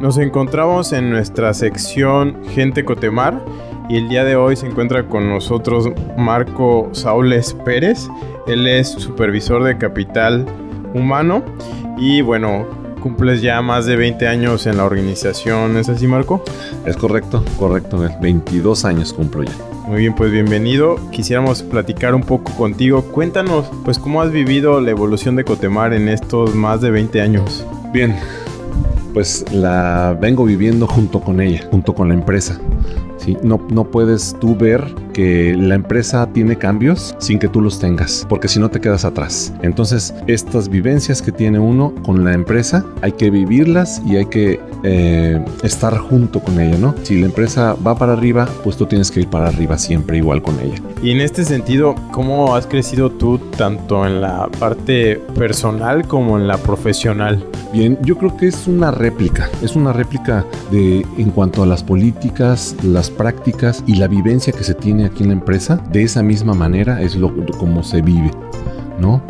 Nos 0.00 0.16
encontramos 0.16 0.94
en 0.94 1.10
nuestra 1.10 1.52
sección 1.52 2.42
Gente 2.54 2.86
Cotemar 2.86 3.44
y 3.90 3.98
el 3.98 4.08
día 4.08 4.24
de 4.24 4.34
hoy 4.34 4.56
se 4.56 4.66
encuentra 4.66 5.06
con 5.06 5.28
nosotros 5.28 5.90
Marco 6.16 6.88
Saules 6.92 7.52
Pérez. 7.66 8.08
Él 8.46 8.66
es 8.66 8.88
supervisor 8.88 9.62
de 9.62 9.76
capital 9.76 10.46
humano 10.94 11.44
y 11.98 12.22
bueno, 12.22 12.66
cumples 13.02 13.42
ya 13.42 13.60
más 13.60 13.84
de 13.84 13.96
20 13.96 14.26
años 14.26 14.66
en 14.66 14.78
la 14.78 14.84
organización, 14.84 15.76
¿es 15.76 15.90
así 15.90 16.06
Marco? 16.06 16.42
Es 16.86 16.96
correcto, 16.96 17.44
correcto, 17.58 18.02
22 18.22 18.86
años 18.86 19.12
cumplo 19.12 19.42
ya. 19.42 19.52
Muy 19.86 20.00
bien, 20.00 20.14
pues 20.14 20.32
bienvenido. 20.32 20.96
Quisiéramos 21.10 21.62
platicar 21.62 22.14
un 22.14 22.22
poco 22.22 22.52
contigo. 22.52 23.02
Cuéntanos, 23.02 23.66
pues, 23.84 23.98
cómo 23.98 24.22
has 24.22 24.30
vivido 24.30 24.80
la 24.80 24.92
evolución 24.92 25.36
de 25.36 25.44
Cotemar 25.44 25.92
en 25.92 26.08
estos 26.08 26.54
más 26.54 26.80
de 26.80 26.90
20 26.90 27.20
años. 27.20 27.66
Bien, 27.92 28.14
pues 29.12 29.44
la 29.52 30.16
vengo 30.20 30.44
viviendo 30.44 30.86
junto 30.86 31.20
con 31.20 31.40
ella, 31.40 31.66
junto 31.70 31.94
con 31.94 32.08
la 32.08 32.14
empresa. 32.14 32.60
¿sí? 33.18 33.36
No, 33.42 33.60
no 33.70 33.84
puedes 33.84 34.36
tú 34.40 34.56
ver 34.56 34.84
que 35.12 35.54
la 35.56 35.74
empresa 35.74 36.28
tiene 36.32 36.56
cambios 36.56 37.14
sin 37.18 37.38
que 37.38 37.48
tú 37.48 37.60
los 37.60 37.78
tengas, 37.78 38.26
porque 38.28 38.48
si 38.48 38.58
no 38.58 38.70
te 38.70 38.80
quedas 38.80 39.04
atrás. 39.04 39.52
Entonces, 39.62 40.14
estas 40.26 40.68
vivencias 40.68 41.22
que 41.22 41.32
tiene 41.32 41.58
uno 41.58 41.94
con 42.02 42.24
la 42.24 42.32
empresa, 42.32 42.84
hay 43.02 43.12
que 43.12 43.30
vivirlas 43.30 44.02
y 44.06 44.16
hay 44.16 44.26
que 44.26 44.60
eh, 44.82 45.44
estar 45.62 45.96
junto 45.98 46.40
con 46.40 46.60
ella, 46.60 46.78
¿no? 46.78 46.94
Si 47.02 47.18
la 47.18 47.26
empresa 47.26 47.76
va 47.86 47.96
para 47.96 48.12
arriba, 48.12 48.48
pues 48.64 48.76
tú 48.76 48.86
tienes 48.86 49.10
que 49.10 49.20
ir 49.20 49.28
para 49.28 49.48
arriba 49.48 49.78
siempre 49.78 50.16
igual 50.18 50.42
con 50.42 50.58
ella. 50.60 50.80
Y 51.02 51.10
en 51.10 51.20
este 51.20 51.44
sentido, 51.44 51.94
¿cómo 52.12 52.54
has 52.54 52.66
crecido 52.66 53.10
tú 53.10 53.38
tanto 53.38 54.06
en 54.06 54.20
la 54.20 54.48
parte 54.58 55.16
personal 55.34 56.06
como 56.06 56.38
en 56.38 56.46
la 56.46 56.56
profesional? 56.58 57.44
Bien, 57.72 57.96
yo 58.02 58.18
creo 58.18 58.36
que 58.36 58.48
es 58.48 58.66
una 58.66 58.90
réplica, 58.90 59.48
es 59.62 59.76
una 59.76 59.92
réplica 59.92 60.44
de 60.72 61.06
en 61.18 61.30
cuanto 61.30 61.62
a 61.62 61.66
las 61.66 61.84
políticas, 61.84 62.74
las 62.82 63.10
prácticas 63.10 63.84
y 63.86 63.94
la 63.94 64.08
vivencia 64.08 64.52
que 64.52 64.64
se 64.64 64.74
tiene 64.74 65.06
aquí 65.06 65.22
en 65.22 65.28
la 65.28 65.34
empresa, 65.34 65.76
de 65.92 66.02
esa 66.02 66.20
misma 66.20 66.52
manera 66.52 67.00
es 67.00 67.14
lo 67.14 67.32
como 67.58 67.84
se 67.84 68.02
vive, 68.02 68.32
¿no? 68.98 69.22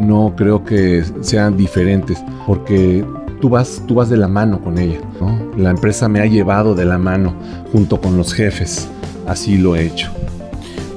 No 0.00 0.34
creo 0.36 0.64
que 0.64 1.04
sean 1.20 1.56
diferentes, 1.56 2.18
porque 2.48 3.04
tú 3.40 3.48
vas, 3.48 3.80
tú 3.86 3.94
vas 3.94 4.08
de 4.08 4.16
la 4.16 4.26
mano 4.26 4.60
con 4.60 4.76
ella, 4.78 4.98
¿no? 5.20 5.38
La 5.56 5.70
empresa 5.70 6.08
me 6.08 6.20
ha 6.20 6.26
llevado 6.26 6.74
de 6.74 6.86
la 6.86 6.98
mano 6.98 7.32
junto 7.70 8.00
con 8.00 8.16
los 8.16 8.34
jefes, 8.34 8.88
así 9.28 9.56
lo 9.56 9.76
he 9.76 9.86
hecho. 9.86 10.10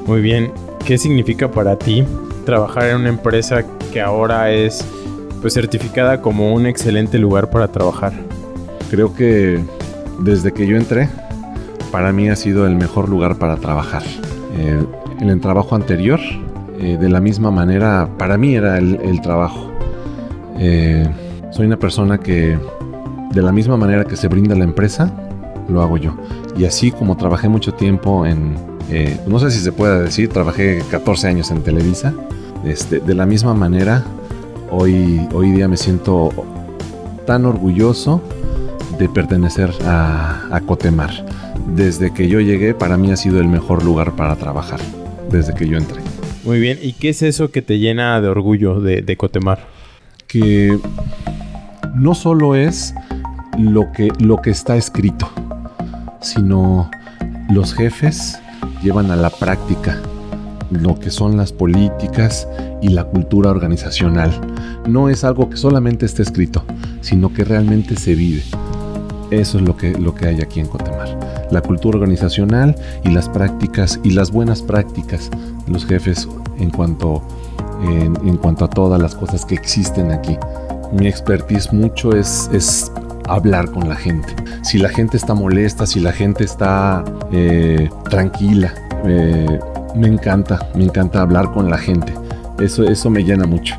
Muy 0.07 0.21
bien, 0.21 0.51
¿qué 0.83 0.97
significa 0.97 1.51
para 1.51 1.77
ti 1.77 2.03
trabajar 2.43 2.85
en 2.85 3.01
una 3.01 3.09
empresa 3.09 3.63
que 3.93 4.01
ahora 4.01 4.51
es 4.51 4.83
pues 5.41 5.53
certificada 5.53 6.21
como 6.21 6.53
un 6.53 6.65
excelente 6.65 7.19
lugar 7.19 7.49
para 7.49 7.67
trabajar? 7.67 8.13
Creo 8.89 9.13
que 9.13 9.59
desde 10.19 10.51
que 10.51 10.65
yo 10.67 10.77
entré, 10.77 11.09
para 11.91 12.11
mí 12.11 12.29
ha 12.29 12.35
sido 12.35 12.65
el 12.65 12.75
mejor 12.75 13.09
lugar 13.09 13.37
para 13.37 13.57
trabajar. 13.57 14.03
Eh, 14.57 14.83
en 15.19 15.29
el 15.29 15.39
trabajo 15.41 15.75
anterior, 15.75 16.19
eh, 16.79 16.97
de 16.99 17.09
la 17.09 17.19
misma 17.19 17.51
manera, 17.51 18.09
para 18.17 18.37
mí 18.37 18.55
era 18.55 18.77
el, 18.77 19.21
trabajo. 19.21 19.71
Eh, 20.59 21.07
soy 21.51 21.65
una 21.65 21.77
persona 21.77 22.17
que, 22.17 22.57
de 23.31 23.41
la 23.41 23.51
misma 23.51 23.77
manera 23.77 24.05
que 24.05 24.15
se 24.15 24.27
brinda 24.27 24.55
la 24.55 24.63
empresa, 24.63 25.11
lo 25.69 25.81
hago 25.81 25.97
yo. 25.97 26.15
Y 26.57 26.65
así 26.65 26.91
como 26.91 27.17
trabajé 27.17 27.49
mucho 27.49 27.73
tiempo 27.73 28.25
en, 28.25 28.55
no 29.27 29.39
sé 29.39 29.51
si 29.51 29.59
se 29.59 29.71
puede 29.71 30.03
decir, 30.03 30.29
trabajé 30.29 30.81
14 30.89 31.27
años 31.27 31.51
en 31.51 31.61
Televisa, 31.61 32.13
este, 32.63 32.99
de 32.99 33.13
la 33.13 33.25
misma 33.25 33.53
manera, 33.53 34.03
hoy, 34.71 35.27
hoy 35.33 35.51
día 35.51 35.67
me 35.67 35.77
siento 35.77 36.31
tan 37.25 37.45
orgulloso 37.45 38.21
de 38.97 39.09
pertenecer 39.09 39.71
a, 39.85 40.47
a 40.51 40.61
Cotemar 40.61 41.11
desde 41.75 42.13
que 42.13 42.27
yo 42.27 42.39
llegué, 42.39 42.73
para 42.73 42.97
mí 42.97 43.11
ha 43.11 43.17
sido 43.17 43.39
el 43.39 43.47
mejor 43.47 43.83
lugar 43.83 44.15
para 44.15 44.35
trabajar, 44.35 44.79
desde 45.29 45.53
que 45.53 45.67
yo 45.67 45.77
entré. 45.77 46.01
Muy 46.43 46.59
bien, 46.59 46.79
¿y 46.81 46.93
qué 46.93 47.09
es 47.09 47.21
eso 47.21 47.51
que 47.51 47.61
te 47.61 47.79
llena 47.79 48.21
de 48.21 48.27
orgullo 48.29 48.79
de, 48.79 49.17
Cotemar? 49.17 49.59
Que 50.27 50.77
no 51.95 52.15
solo 52.15 52.55
es 52.55 52.93
lo 53.57 53.91
que, 53.91 54.09
lo 54.19 54.41
que 54.41 54.49
está 54.49 54.77
escrito, 54.77 55.29
sino 56.21 56.89
los 57.49 57.73
jefes 57.73 58.39
llevan 58.81 59.11
a 59.11 59.15
la 59.15 59.29
práctica 59.29 60.01
lo 60.69 60.99
que 60.99 61.11
son 61.11 61.37
las 61.37 61.53
políticas 61.53 62.47
y 62.81 62.89
la 62.89 63.05
cultura 63.05 63.51
organizacional. 63.51 64.31
No 64.87 65.09
es 65.09 65.23
algo 65.23 65.49
que 65.49 65.57
solamente 65.57 66.05
esté 66.05 66.23
escrito, 66.23 66.63
sino 67.01 67.33
que 67.33 67.43
realmente 67.43 67.95
se 67.95 68.15
vive. 68.15 68.43
Eso 69.31 69.57
es 69.57 69.63
lo 69.63 69.75
que, 69.75 69.91
lo 69.91 70.15
que 70.15 70.27
hay 70.27 70.41
aquí 70.41 70.59
en 70.59 70.67
Cotemar. 70.67 71.47
La 71.51 71.61
cultura 71.61 71.97
organizacional 71.97 72.75
y 73.03 73.09
las 73.09 73.27
prácticas 73.29 73.99
y 74.03 74.11
las 74.11 74.31
buenas 74.31 74.61
prácticas 74.61 75.29
los 75.67 75.85
jefes 75.85 76.27
en 76.59 76.69
cuanto, 76.69 77.21
en, 77.83 78.37
cuanto 78.37 78.65
a 78.65 78.69
todas 78.69 79.01
las 79.01 79.15
cosas 79.15 79.45
que 79.45 79.55
existen 79.55 80.11
aquí. 80.11 80.37
Mi 80.93 81.07
expertise 81.07 81.73
mucho 81.73 82.15
es, 82.15 82.49
es 82.53 82.91
hablar 83.27 83.71
con 83.71 83.89
la 83.89 83.95
gente. 83.95 84.33
Si 84.63 84.77
la 84.77 84.89
gente 84.89 85.17
está 85.17 85.33
molesta, 85.33 85.85
si 85.85 85.99
la 85.99 86.13
gente 86.13 86.43
está 86.43 87.03
eh, 87.31 87.89
tranquila, 88.09 88.73
eh, 89.05 89.59
me 89.95 90.07
encanta, 90.07 90.69
me 90.75 90.85
encanta 90.85 91.21
hablar 91.21 91.51
con 91.51 91.69
la 91.69 91.77
gente. 91.77 92.13
Eso, 92.59 92.83
eso 92.83 93.09
me 93.09 93.23
llena 93.23 93.45
mucho. 93.45 93.75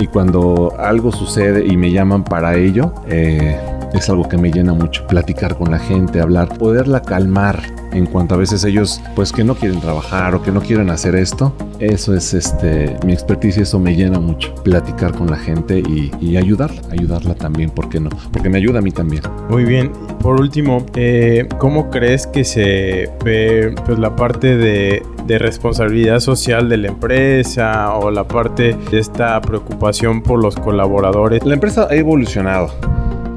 Y 0.00 0.06
cuando 0.06 0.72
algo 0.78 1.12
sucede 1.12 1.66
y 1.66 1.76
me 1.76 1.92
llaman 1.92 2.24
para 2.24 2.56
ello, 2.56 2.94
eh, 3.06 3.60
es 3.92 4.08
algo 4.08 4.28
que 4.28 4.38
me 4.38 4.50
llena 4.50 4.72
mucho. 4.74 5.06
Platicar 5.06 5.56
con 5.56 5.70
la 5.70 5.78
gente, 5.78 6.20
hablar, 6.20 6.56
poderla 6.58 7.02
calmar 7.02 7.60
en 7.92 8.06
cuanto 8.06 8.34
a 8.34 8.38
veces 8.38 8.64
ellos 8.64 9.00
pues 9.16 9.32
que 9.32 9.42
no 9.42 9.54
quieren 9.54 9.80
trabajar 9.80 10.34
o 10.34 10.42
que 10.42 10.52
no 10.52 10.60
quieren 10.60 10.90
hacer 10.90 11.14
esto. 11.14 11.52
Eso 11.80 12.14
es 12.14 12.34
este 12.34 12.96
mi 13.04 13.12
experticia, 13.12 13.62
eso 13.62 13.78
me 13.78 13.96
llena 13.96 14.20
mucho. 14.20 14.54
Platicar 14.62 15.12
con 15.12 15.30
la 15.30 15.36
gente 15.36 15.80
y, 15.80 16.10
y 16.20 16.36
ayudarla, 16.36 16.82
ayudarla 16.90 17.34
también, 17.34 17.70
¿por 17.70 17.88
qué 17.88 18.00
no? 18.00 18.10
Porque 18.32 18.48
me 18.48 18.58
ayuda 18.58 18.78
a 18.78 18.82
mí 18.82 18.90
también. 18.90 19.22
Muy 19.48 19.64
bien. 19.64 19.92
Por 20.20 20.40
último, 20.40 20.84
eh, 20.94 21.48
¿cómo 21.58 21.90
crees 21.90 22.26
que 22.26 22.44
se 22.44 23.10
ve 23.24 23.74
pues, 23.86 23.98
la 23.98 24.14
parte 24.14 24.56
de, 24.56 25.02
de 25.26 25.38
responsabilidad 25.38 26.20
social 26.20 26.68
de 26.68 26.76
la 26.76 26.88
empresa 26.88 27.94
o 27.94 28.10
la 28.10 28.24
parte 28.24 28.76
de 28.90 28.98
esta 28.98 29.40
preocupación 29.40 30.22
por 30.22 30.40
los 30.40 30.56
colaboradores? 30.56 31.44
La 31.44 31.54
empresa 31.54 31.88
ha 31.90 31.94
evolucionado 31.94 32.70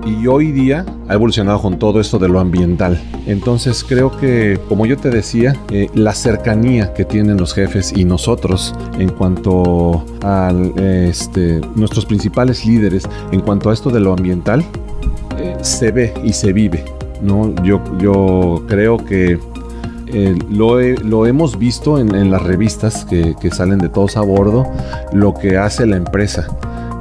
y 0.05 0.27
hoy 0.27 0.51
día 0.51 0.85
ha 1.07 1.13
evolucionado 1.13 1.61
con 1.61 1.79
todo 1.79 1.99
esto 1.99 2.19
de 2.19 2.27
lo 2.27 2.39
ambiental. 2.39 3.01
Entonces 3.25 3.83
creo 3.83 4.15
que, 4.17 4.59
como 4.67 4.85
yo 4.85 4.97
te 4.97 5.09
decía, 5.09 5.55
eh, 5.71 5.89
la 5.93 6.13
cercanía 6.13 6.93
que 6.93 7.05
tienen 7.05 7.37
los 7.37 7.53
jefes 7.53 7.93
y 7.95 8.05
nosotros 8.05 8.75
en 8.99 9.09
cuanto 9.09 10.05
a 10.21 10.51
este, 10.77 11.61
nuestros 11.75 12.05
principales 12.05 12.65
líderes, 12.65 13.03
en 13.31 13.41
cuanto 13.41 13.69
a 13.69 13.73
esto 13.73 13.89
de 13.89 13.99
lo 13.99 14.13
ambiental, 14.13 14.63
eh, 15.37 15.57
se 15.61 15.91
ve 15.91 16.13
y 16.23 16.33
se 16.33 16.53
vive. 16.53 16.83
¿no? 17.21 17.53
Yo, 17.63 18.63
creo 18.67 18.97
que 18.97 19.39
eh, 20.07 20.37
lo, 20.49 20.79
lo, 20.79 21.25
hemos 21.25 21.57
visto 21.57 21.97
en, 21.97 22.29
las 22.29 22.43
revistas 22.43 23.05
que, 23.05 23.35
salen 23.51 23.79
de 23.79 23.89
todos 23.89 24.17
a 24.17 24.21
bordo, 24.21 24.67
lo 25.13 25.33
que 25.33 25.57
hace 25.57 25.85
la 25.85 25.95
empresa. 25.95 26.47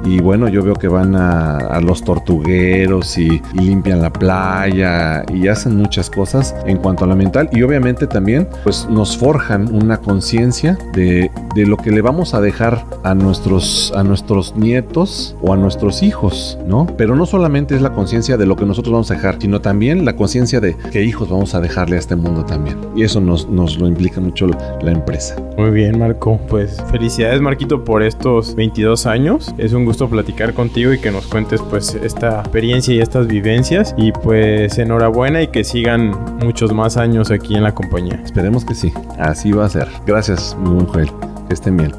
Y 0.04 0.20
bueno, 0.20 0.48
yo 0.48 0.62
veo 0.62 0.74
que 0.74 0.88
van 0.88 1.14
a, 1.16 1.80
los 1.80 2.02
tortugueros 2.02 3.18
y, 3.18 3.42
limpian 3.54 4.00
la 4.00 4.12
playa 4.12 5.24
y 5.32 5.48
hacen 5.48 5.76
muchas 5.76 6.10
cosas 6.10 6.54
en 6.66 6.78
cuanto 6.78 7.04
a 7.04 7.06
lo 7.06 7.12
ambiental. 7.12 7.48
Y 7.52 7.62
obviamente 7.62 8.06
también 8.06 8.48
pues 8.62 8.88
nos 8.88 9.16
forjan 9.16 9.72
una 9.74 9.98
conciencia 9.98 10.78
de, 10.92 11.30
de, 11.54 11.66
lo 11.66 11.76
que 11.76 11.90
le 11.90 12.02
vamos 12.02 12.34
a 12.34 12.40
dejar 12.40 12.84
a 13.04 13.14
nuestros, 13.14 13.92
a 13.96 14.02
nuestros 14.02 14.56
nietos 14.56 15.36
o 15.42 15.52
a 15.52 15.56
nuestros 15.56 16.02
hijos, 16.02 16.58
¿no? 16.66 16.86
Pero 16.96 17.16
no 17.16 17.26
solamente 17.26 17.74
es 17.74 17.82
la 17.82 17.92
conciencia 17.92 18.36
de 18.36 18.46
lo 18.46 18.56
que 18.56 18.64
nosotros 18.64 18.92
vamos 18.92 19.10
a 19.10 19.14
dejar, 19.14 19.36
sino 19.40 19.60
también 19.60 20.04
la 20.04 20.16
conciencia 20.16 20.60
de 20.60 20.76
qué 20.90 21.02
hijos 21.02 21.28
vamos 21.28 21.54
a 21.54 21.60
dejarle 21.60 21.96
a 21.96 21.98
este 21.98 22.16
mundo 22.16 22.44
también. 22.44 22.78
Y 22.96 23.02
eso 23.04 23.20
nos, 23.20 23.48
nos 23.48 23.78
lo 23.78 23.86
implica 23.86 24.20
mucho 24.20 24.46
la 24.46 24.90
empresa. 24.90 25.36
Muy 25.56 25.70
bien, 25.70 25.98
Marco. 25.98 26.40
Pues 26.48 26.82
felicidades, 26.90 27.40
Marquito, 27.40 27.84
por 27.84 28.02
estos 28.02 28.54
22 28.54 29.06
años. 29.06 29.54
Es 29.58 29.72
un 29.72 29.84
gusto 29.92 30.08
platicar 30.08 30.54
contigo 30.54 30.94
y 30.94 30.98
que 30.98 31.10
nos 31.10 31.26
cuentes 31.26 31.60
pues 31.68 31.94
esta 31.94 32.40
experiencia 32.40 32.94
y 32.94 33.00
estas 33.00 33.26
vivencias 33.26 33.94
y 33.98 34.10
pues 34.10 34.78
enhorabuena 34.78 35.42
y 35.42 35.48
que 35.48 35.64
sigan 35.64 36.38
muchos 36.38 36.72
más 36.72 36.96
años 36.96 37.30
aquí 37.30 37.56
en 37.56 37.62
la 37.62 37.74
compañía. 37.74 38.18
Esperemos 38.24 38.64
que 38.64 38.74
sí, 38.74 38.90
así 39.18 39.52
va 39.52 39.66
a 39.66 39.68
ser. 39.68 39.88
Gracias, 40.06 40.56
mi 40.58 40.70
buen 40.70 40.86
Joel. 40.86 41.10
Que 41.46 41.52
estén 41.52 41.76
bien. 41.76 41.92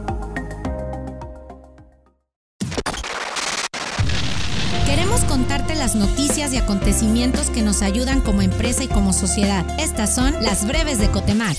Queremos 4.87 5.23
contarte 5.25 5.75
las 5.75 5.95
noticias 5.95 6.51
y 6.51 6.57
acontecimientos 6.57 7.51
que 7.51 7.61
nos 7.61 7.83
ayudan 7.83 8.21
como 8.21 8.41
empresa 8.41 8.83
y 8.83 8.87
como 8.87 9.13
sociedad. 9.13 9.63
Estas 9.79 10.15
son 10.15 10.33
las 10.41 10.67
breves 10.67 10.97
de 10.97 11.09
Cotemar. 11.09 11.55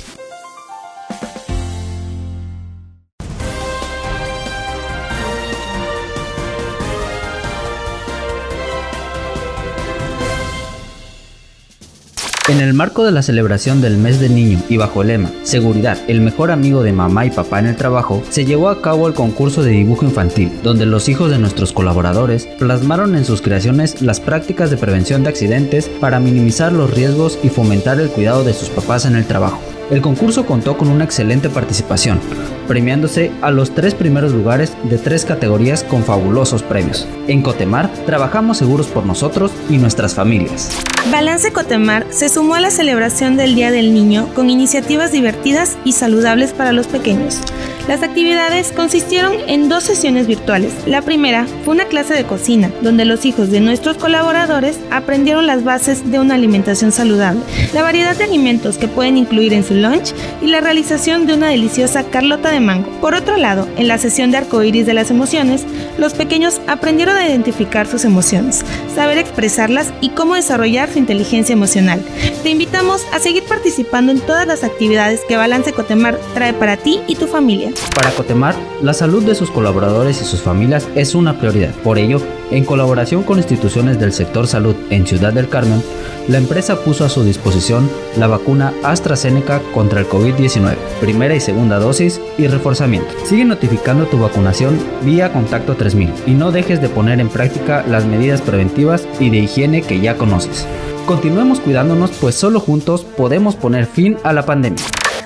En 12.47 12.61
el 12.61 12.75
marco 12.75 13.05
de 13.05 13.11
la 13.11 13.23
celebración 13.23 13.81
del 13.81 13.97
mes 13.97 14.21
del 14.21 14.35
niño 14.35 14.61
y 14.69 14.77
bajo 14.77 15.01
el 15.01 15.09
lema 15.09 15.31
Seguridad, 15.45 15.99
el 16.09 16.21
mejor 16.21 16.51
amigo 16.51 16.83
de 16.83 16.93
mamá 16.93 17.25
y 17.25 17.31
papá 17.31 17.59
en 17.59 17.69
el 17.69 17.77
trabajo, 17.77 18.23
se 18.29 18.45
llevó 18.45 18.69
a 18.69 18.83
cabo 18.83 19.09
el 19.09 19.15
concurso 19.15 19.63
de 19.63 19.71
dibujo 19.71 20.05
infantil, 20.05 20.53
donde 20.63 20.85
los 20.85 21.09
hijos 21.09 21.31
de 21.31 21.39
nuestros 21.39 21.73
colaboradores 21.73 22.47
plasmaron 22.59 23.17
en 23.17 23.25
sus 23.25 23.41
creaciones 23.41 24.03
las 24.03 24.21
prácticas 24.21 24.71
de 24.71 24.77
prevención 24.77 25.23
de 25.23 25.31
accidentes 25.31 25.89
para 25.89 26.21
minimizar 26.21 26.71
los 26.71 26.93
riesgos 26.93 27.39
y 27.43 27.49
fomentar 27.49 27.99
el 27.99 28.11
cuidado 28.11 28.45
de 28.45 28.53
sus 28.53 28.69
papás 28.69 29.07
en 29.07 29.17
el 29.17 29.25
trabajo. 29.25 29.63
El 29.91 30.03
concurso 30.03 30.45
contó 30.45 30.77
con 30.77 30.89
una 30.89 31.05
excelente 31.05 31.49
participación, 31.49 32.21
premiándose 32.67 33.31
a 33.43 33.51
los 33.51 33.75
tres 33.75 33.95
primeros 33.95 34.33
lugares 34.33 34.73
de 34.85 34.99
tres 34.99 35.25
categorías 35.25 35.85
con 35.85 36.05
fabulosos 36.05 36.63
premios. 36.63 37.07
En 37.29 37.43
Cotemar 37.43 37.91
trabajamos 38.07 38.59
seguros 38.59 38.87
por 38.87 39.07
nosotros 39.07 39.53
y 39.71 39.79
nuestras 39.79 40.15
familias. 40.15 40.71
Balance 41.11 41.53
Cotemar 41.53 42.07
se 42.11 42.29
sumó 42.29 42.55
a 42.55 42.61
la 42.61 42.71
celebración 42.71 43.37
del 43.37 43.55
Día 43.55 43.71
del 43.71 43.93
Niño 43.93 44.29
con 44.35 44.51
iniciativas 44.51 45.13
divertidas 45.13 45.77
y 45.85 45.93
saludables 45.93 46.53
para 46.53 46.73
los 46.73 46.87
pequeños. 46.87 47.41
Las 47.89 48.03
actividades 48.03 48.73
consistieron 48.73 49.35
en 49.47 49.69
dos 49.69 49.85
sesiones 49.85 50.27
virtuales. 50.27 50.73
La 50.87 51.03
primera 51.03 51.47
fue 51.65 51.75
una 51.75 51.85
clase 51.85 52.15
de 52.15 52.25
cocina, 52.25 52.73
donde 52.81 53.05
los 53.05 53.27
hijos 53.27 53.51
de 53.51 53.61
nuestros 53.61 53.99
colaboradores 53.99 54.79
aprendieron 54.91 55.47
las 55.47 55.65
bases 55.65 56.11
de 56.11 56.19
una 56.19 56.35
alimentación 56.35 56.93
saludable, 56.93 57.43
la 57.75 57.83
variedad 57.83 58.17
de 58.17 58.25
alimentos 58.25 58.79
que 58.79 58.89
pueden 58.89 59.19
incluir 59.19 59.53
en 59.53 59.65
su 59.65 59.75
lunch 59.75 60.15
y 60.41 60.47
la 60.47 60.63
realización 60.63 61.27
de 61.27 61.35
una 61.35 61.49
deliciosa 61.49 62.05
carlota 62.05 62.51
de 62.51 62.61
mango. 62.61 62.89
Por 63.03 63.15
otro 63.15 63.37
lado, 63.37 63.69
en 63.77 63.87
la 63.87 63.99
sesión 63.99 64.31
de 64.31 64.39
arcoíris 64.39 64.87
de 64.87 64.95
las 64.95 65.11
emociones, 65.11 65.67
los 65.99 66.15
pequeños 66.15 66.63
aprendieron 66.67 67.19
a 67.19 67.29
identificar 67.29 67.87
sus 67.87 68.07
emociones, 68.07 68.65
saber 68.95 69.19
expresarlas 69.19 69.93
y 70.01 70.09
cómo 70.09 70.37
desarrollar 70.37 70.91
su 70.91 70.99
inteligencia 70.99 71.53
emocional. 71.53 72.03
Te 72.43 72.49
invitamos 72.49 73.03
a 73.13 73.19
seguir 73.19 73.43
participando 73.45 74.11
en 74.11 74.21
todas 74.21 74.47
las 74.47 74.65
actividades 74.65 75.21
que 75.29 75.37
Balance 75.37 75.75
Cotemar 75.75 76.19
trae 76.33 76.55
para 76.55 76.79
ti 76.79 77.01
y 77.07 77.17
tu 77.17 77.27
familia. 77.27 77.74
Para 77.95 78.11
Cotemar, 78.11 78.55
la 78.83 78.93
salud 78.93 79.25
de 79.25 79.35
sus 79.35 79.51
colaboradores 79.51 80.21
y 80.21 80.25
sus 80.25 80.41
familias 80.41 80.89
es 80.95 81.15
una 81.15 81.39
prioridad. 81.39 81.73
Por 81.83 81.99
ello, 81.99 82.21
en 82.51 82.65
colaboración 82.65 83.23
con 83.23 83.39
instituciones 83.39 83.99
del 83.99 84.13
sector 84.13 84.47
salud 84.47 84.75
en 84.91 85.07
Ciudad 85.07 85.33
del 85.33 85.49
Carmen, 85.49 85.83
la 86.29 86.39
empresa 86.39 86.77
puso 86.83 87.05
a 87.05 87.09
su 87.09 87.25
disposición 87.25 87.89
la 88.17 88.27
vacuna 88.27 88.73
AstraZeneca 88.83 89.61
contra 89.73 90.01
el 90.01 90.09
COVID-19, 90.09 90.77
primera 91.01 91.35
y 91.35 91.41
segunda 91.41 91.79
dosis 91.79 92.21
y 92.39 92.47
reforzamiento. 92.47 93.09
Sigue 93.27 93.45
notificando 93.45 94.07
tu 94.07 94.19
vacunación 94.19 94.79
vía 95.03 95.33
Contacto 95.33 95.75
3000 95.75 96.13
y 96.27 96.33
no 96.33 96.53
dejes 96.53 96.81
de 96.81 96.89
poner 96.89 97.21
en 97.21 97.29
práctica 97.29 97.85
las 97.89 98.05
medidas 98.05 98.41
preventivas 98.41 99.07
y 99.21 99.31
de 99.31 99.39
higiene 99.39 99.83
que 99.83 100.01
ya 100.01 100.17
conoces. 100.17 100.67
Continuemos 101.07 101.61
cuidándonos 101.61 102.11
pues 102.13 102.35
solo 102.35 102.61
juntos 102.61 103.05
podemos 103.05 103.57
poner 103.57 103.87
fin 103.87 104.17
a 104.25 104.33
la 104.33 104.47
pandemia. 104.47 104.83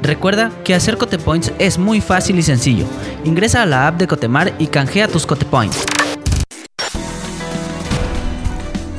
Recuerda 0.03 0.51
que 0.65 0.75
hacer 0.75 0.97
Cotepoints 0.97 1.53
es 1.61 1.79
muy 1.79 2.01
fácil 2.01 2.37
y 2.37 2.43
sencillo. 2.43 2.87
Ingresa 3.25 3.63
a 3.63 3.67
la 3.67 3.87
app 3.87 3.99
de 3.99 4.09
Cotemar 4.09 4.53
y 4.59 4.67
canjea 4.67 5.07
tus 5.07 5.25
Cotepoints. 5.25 5.87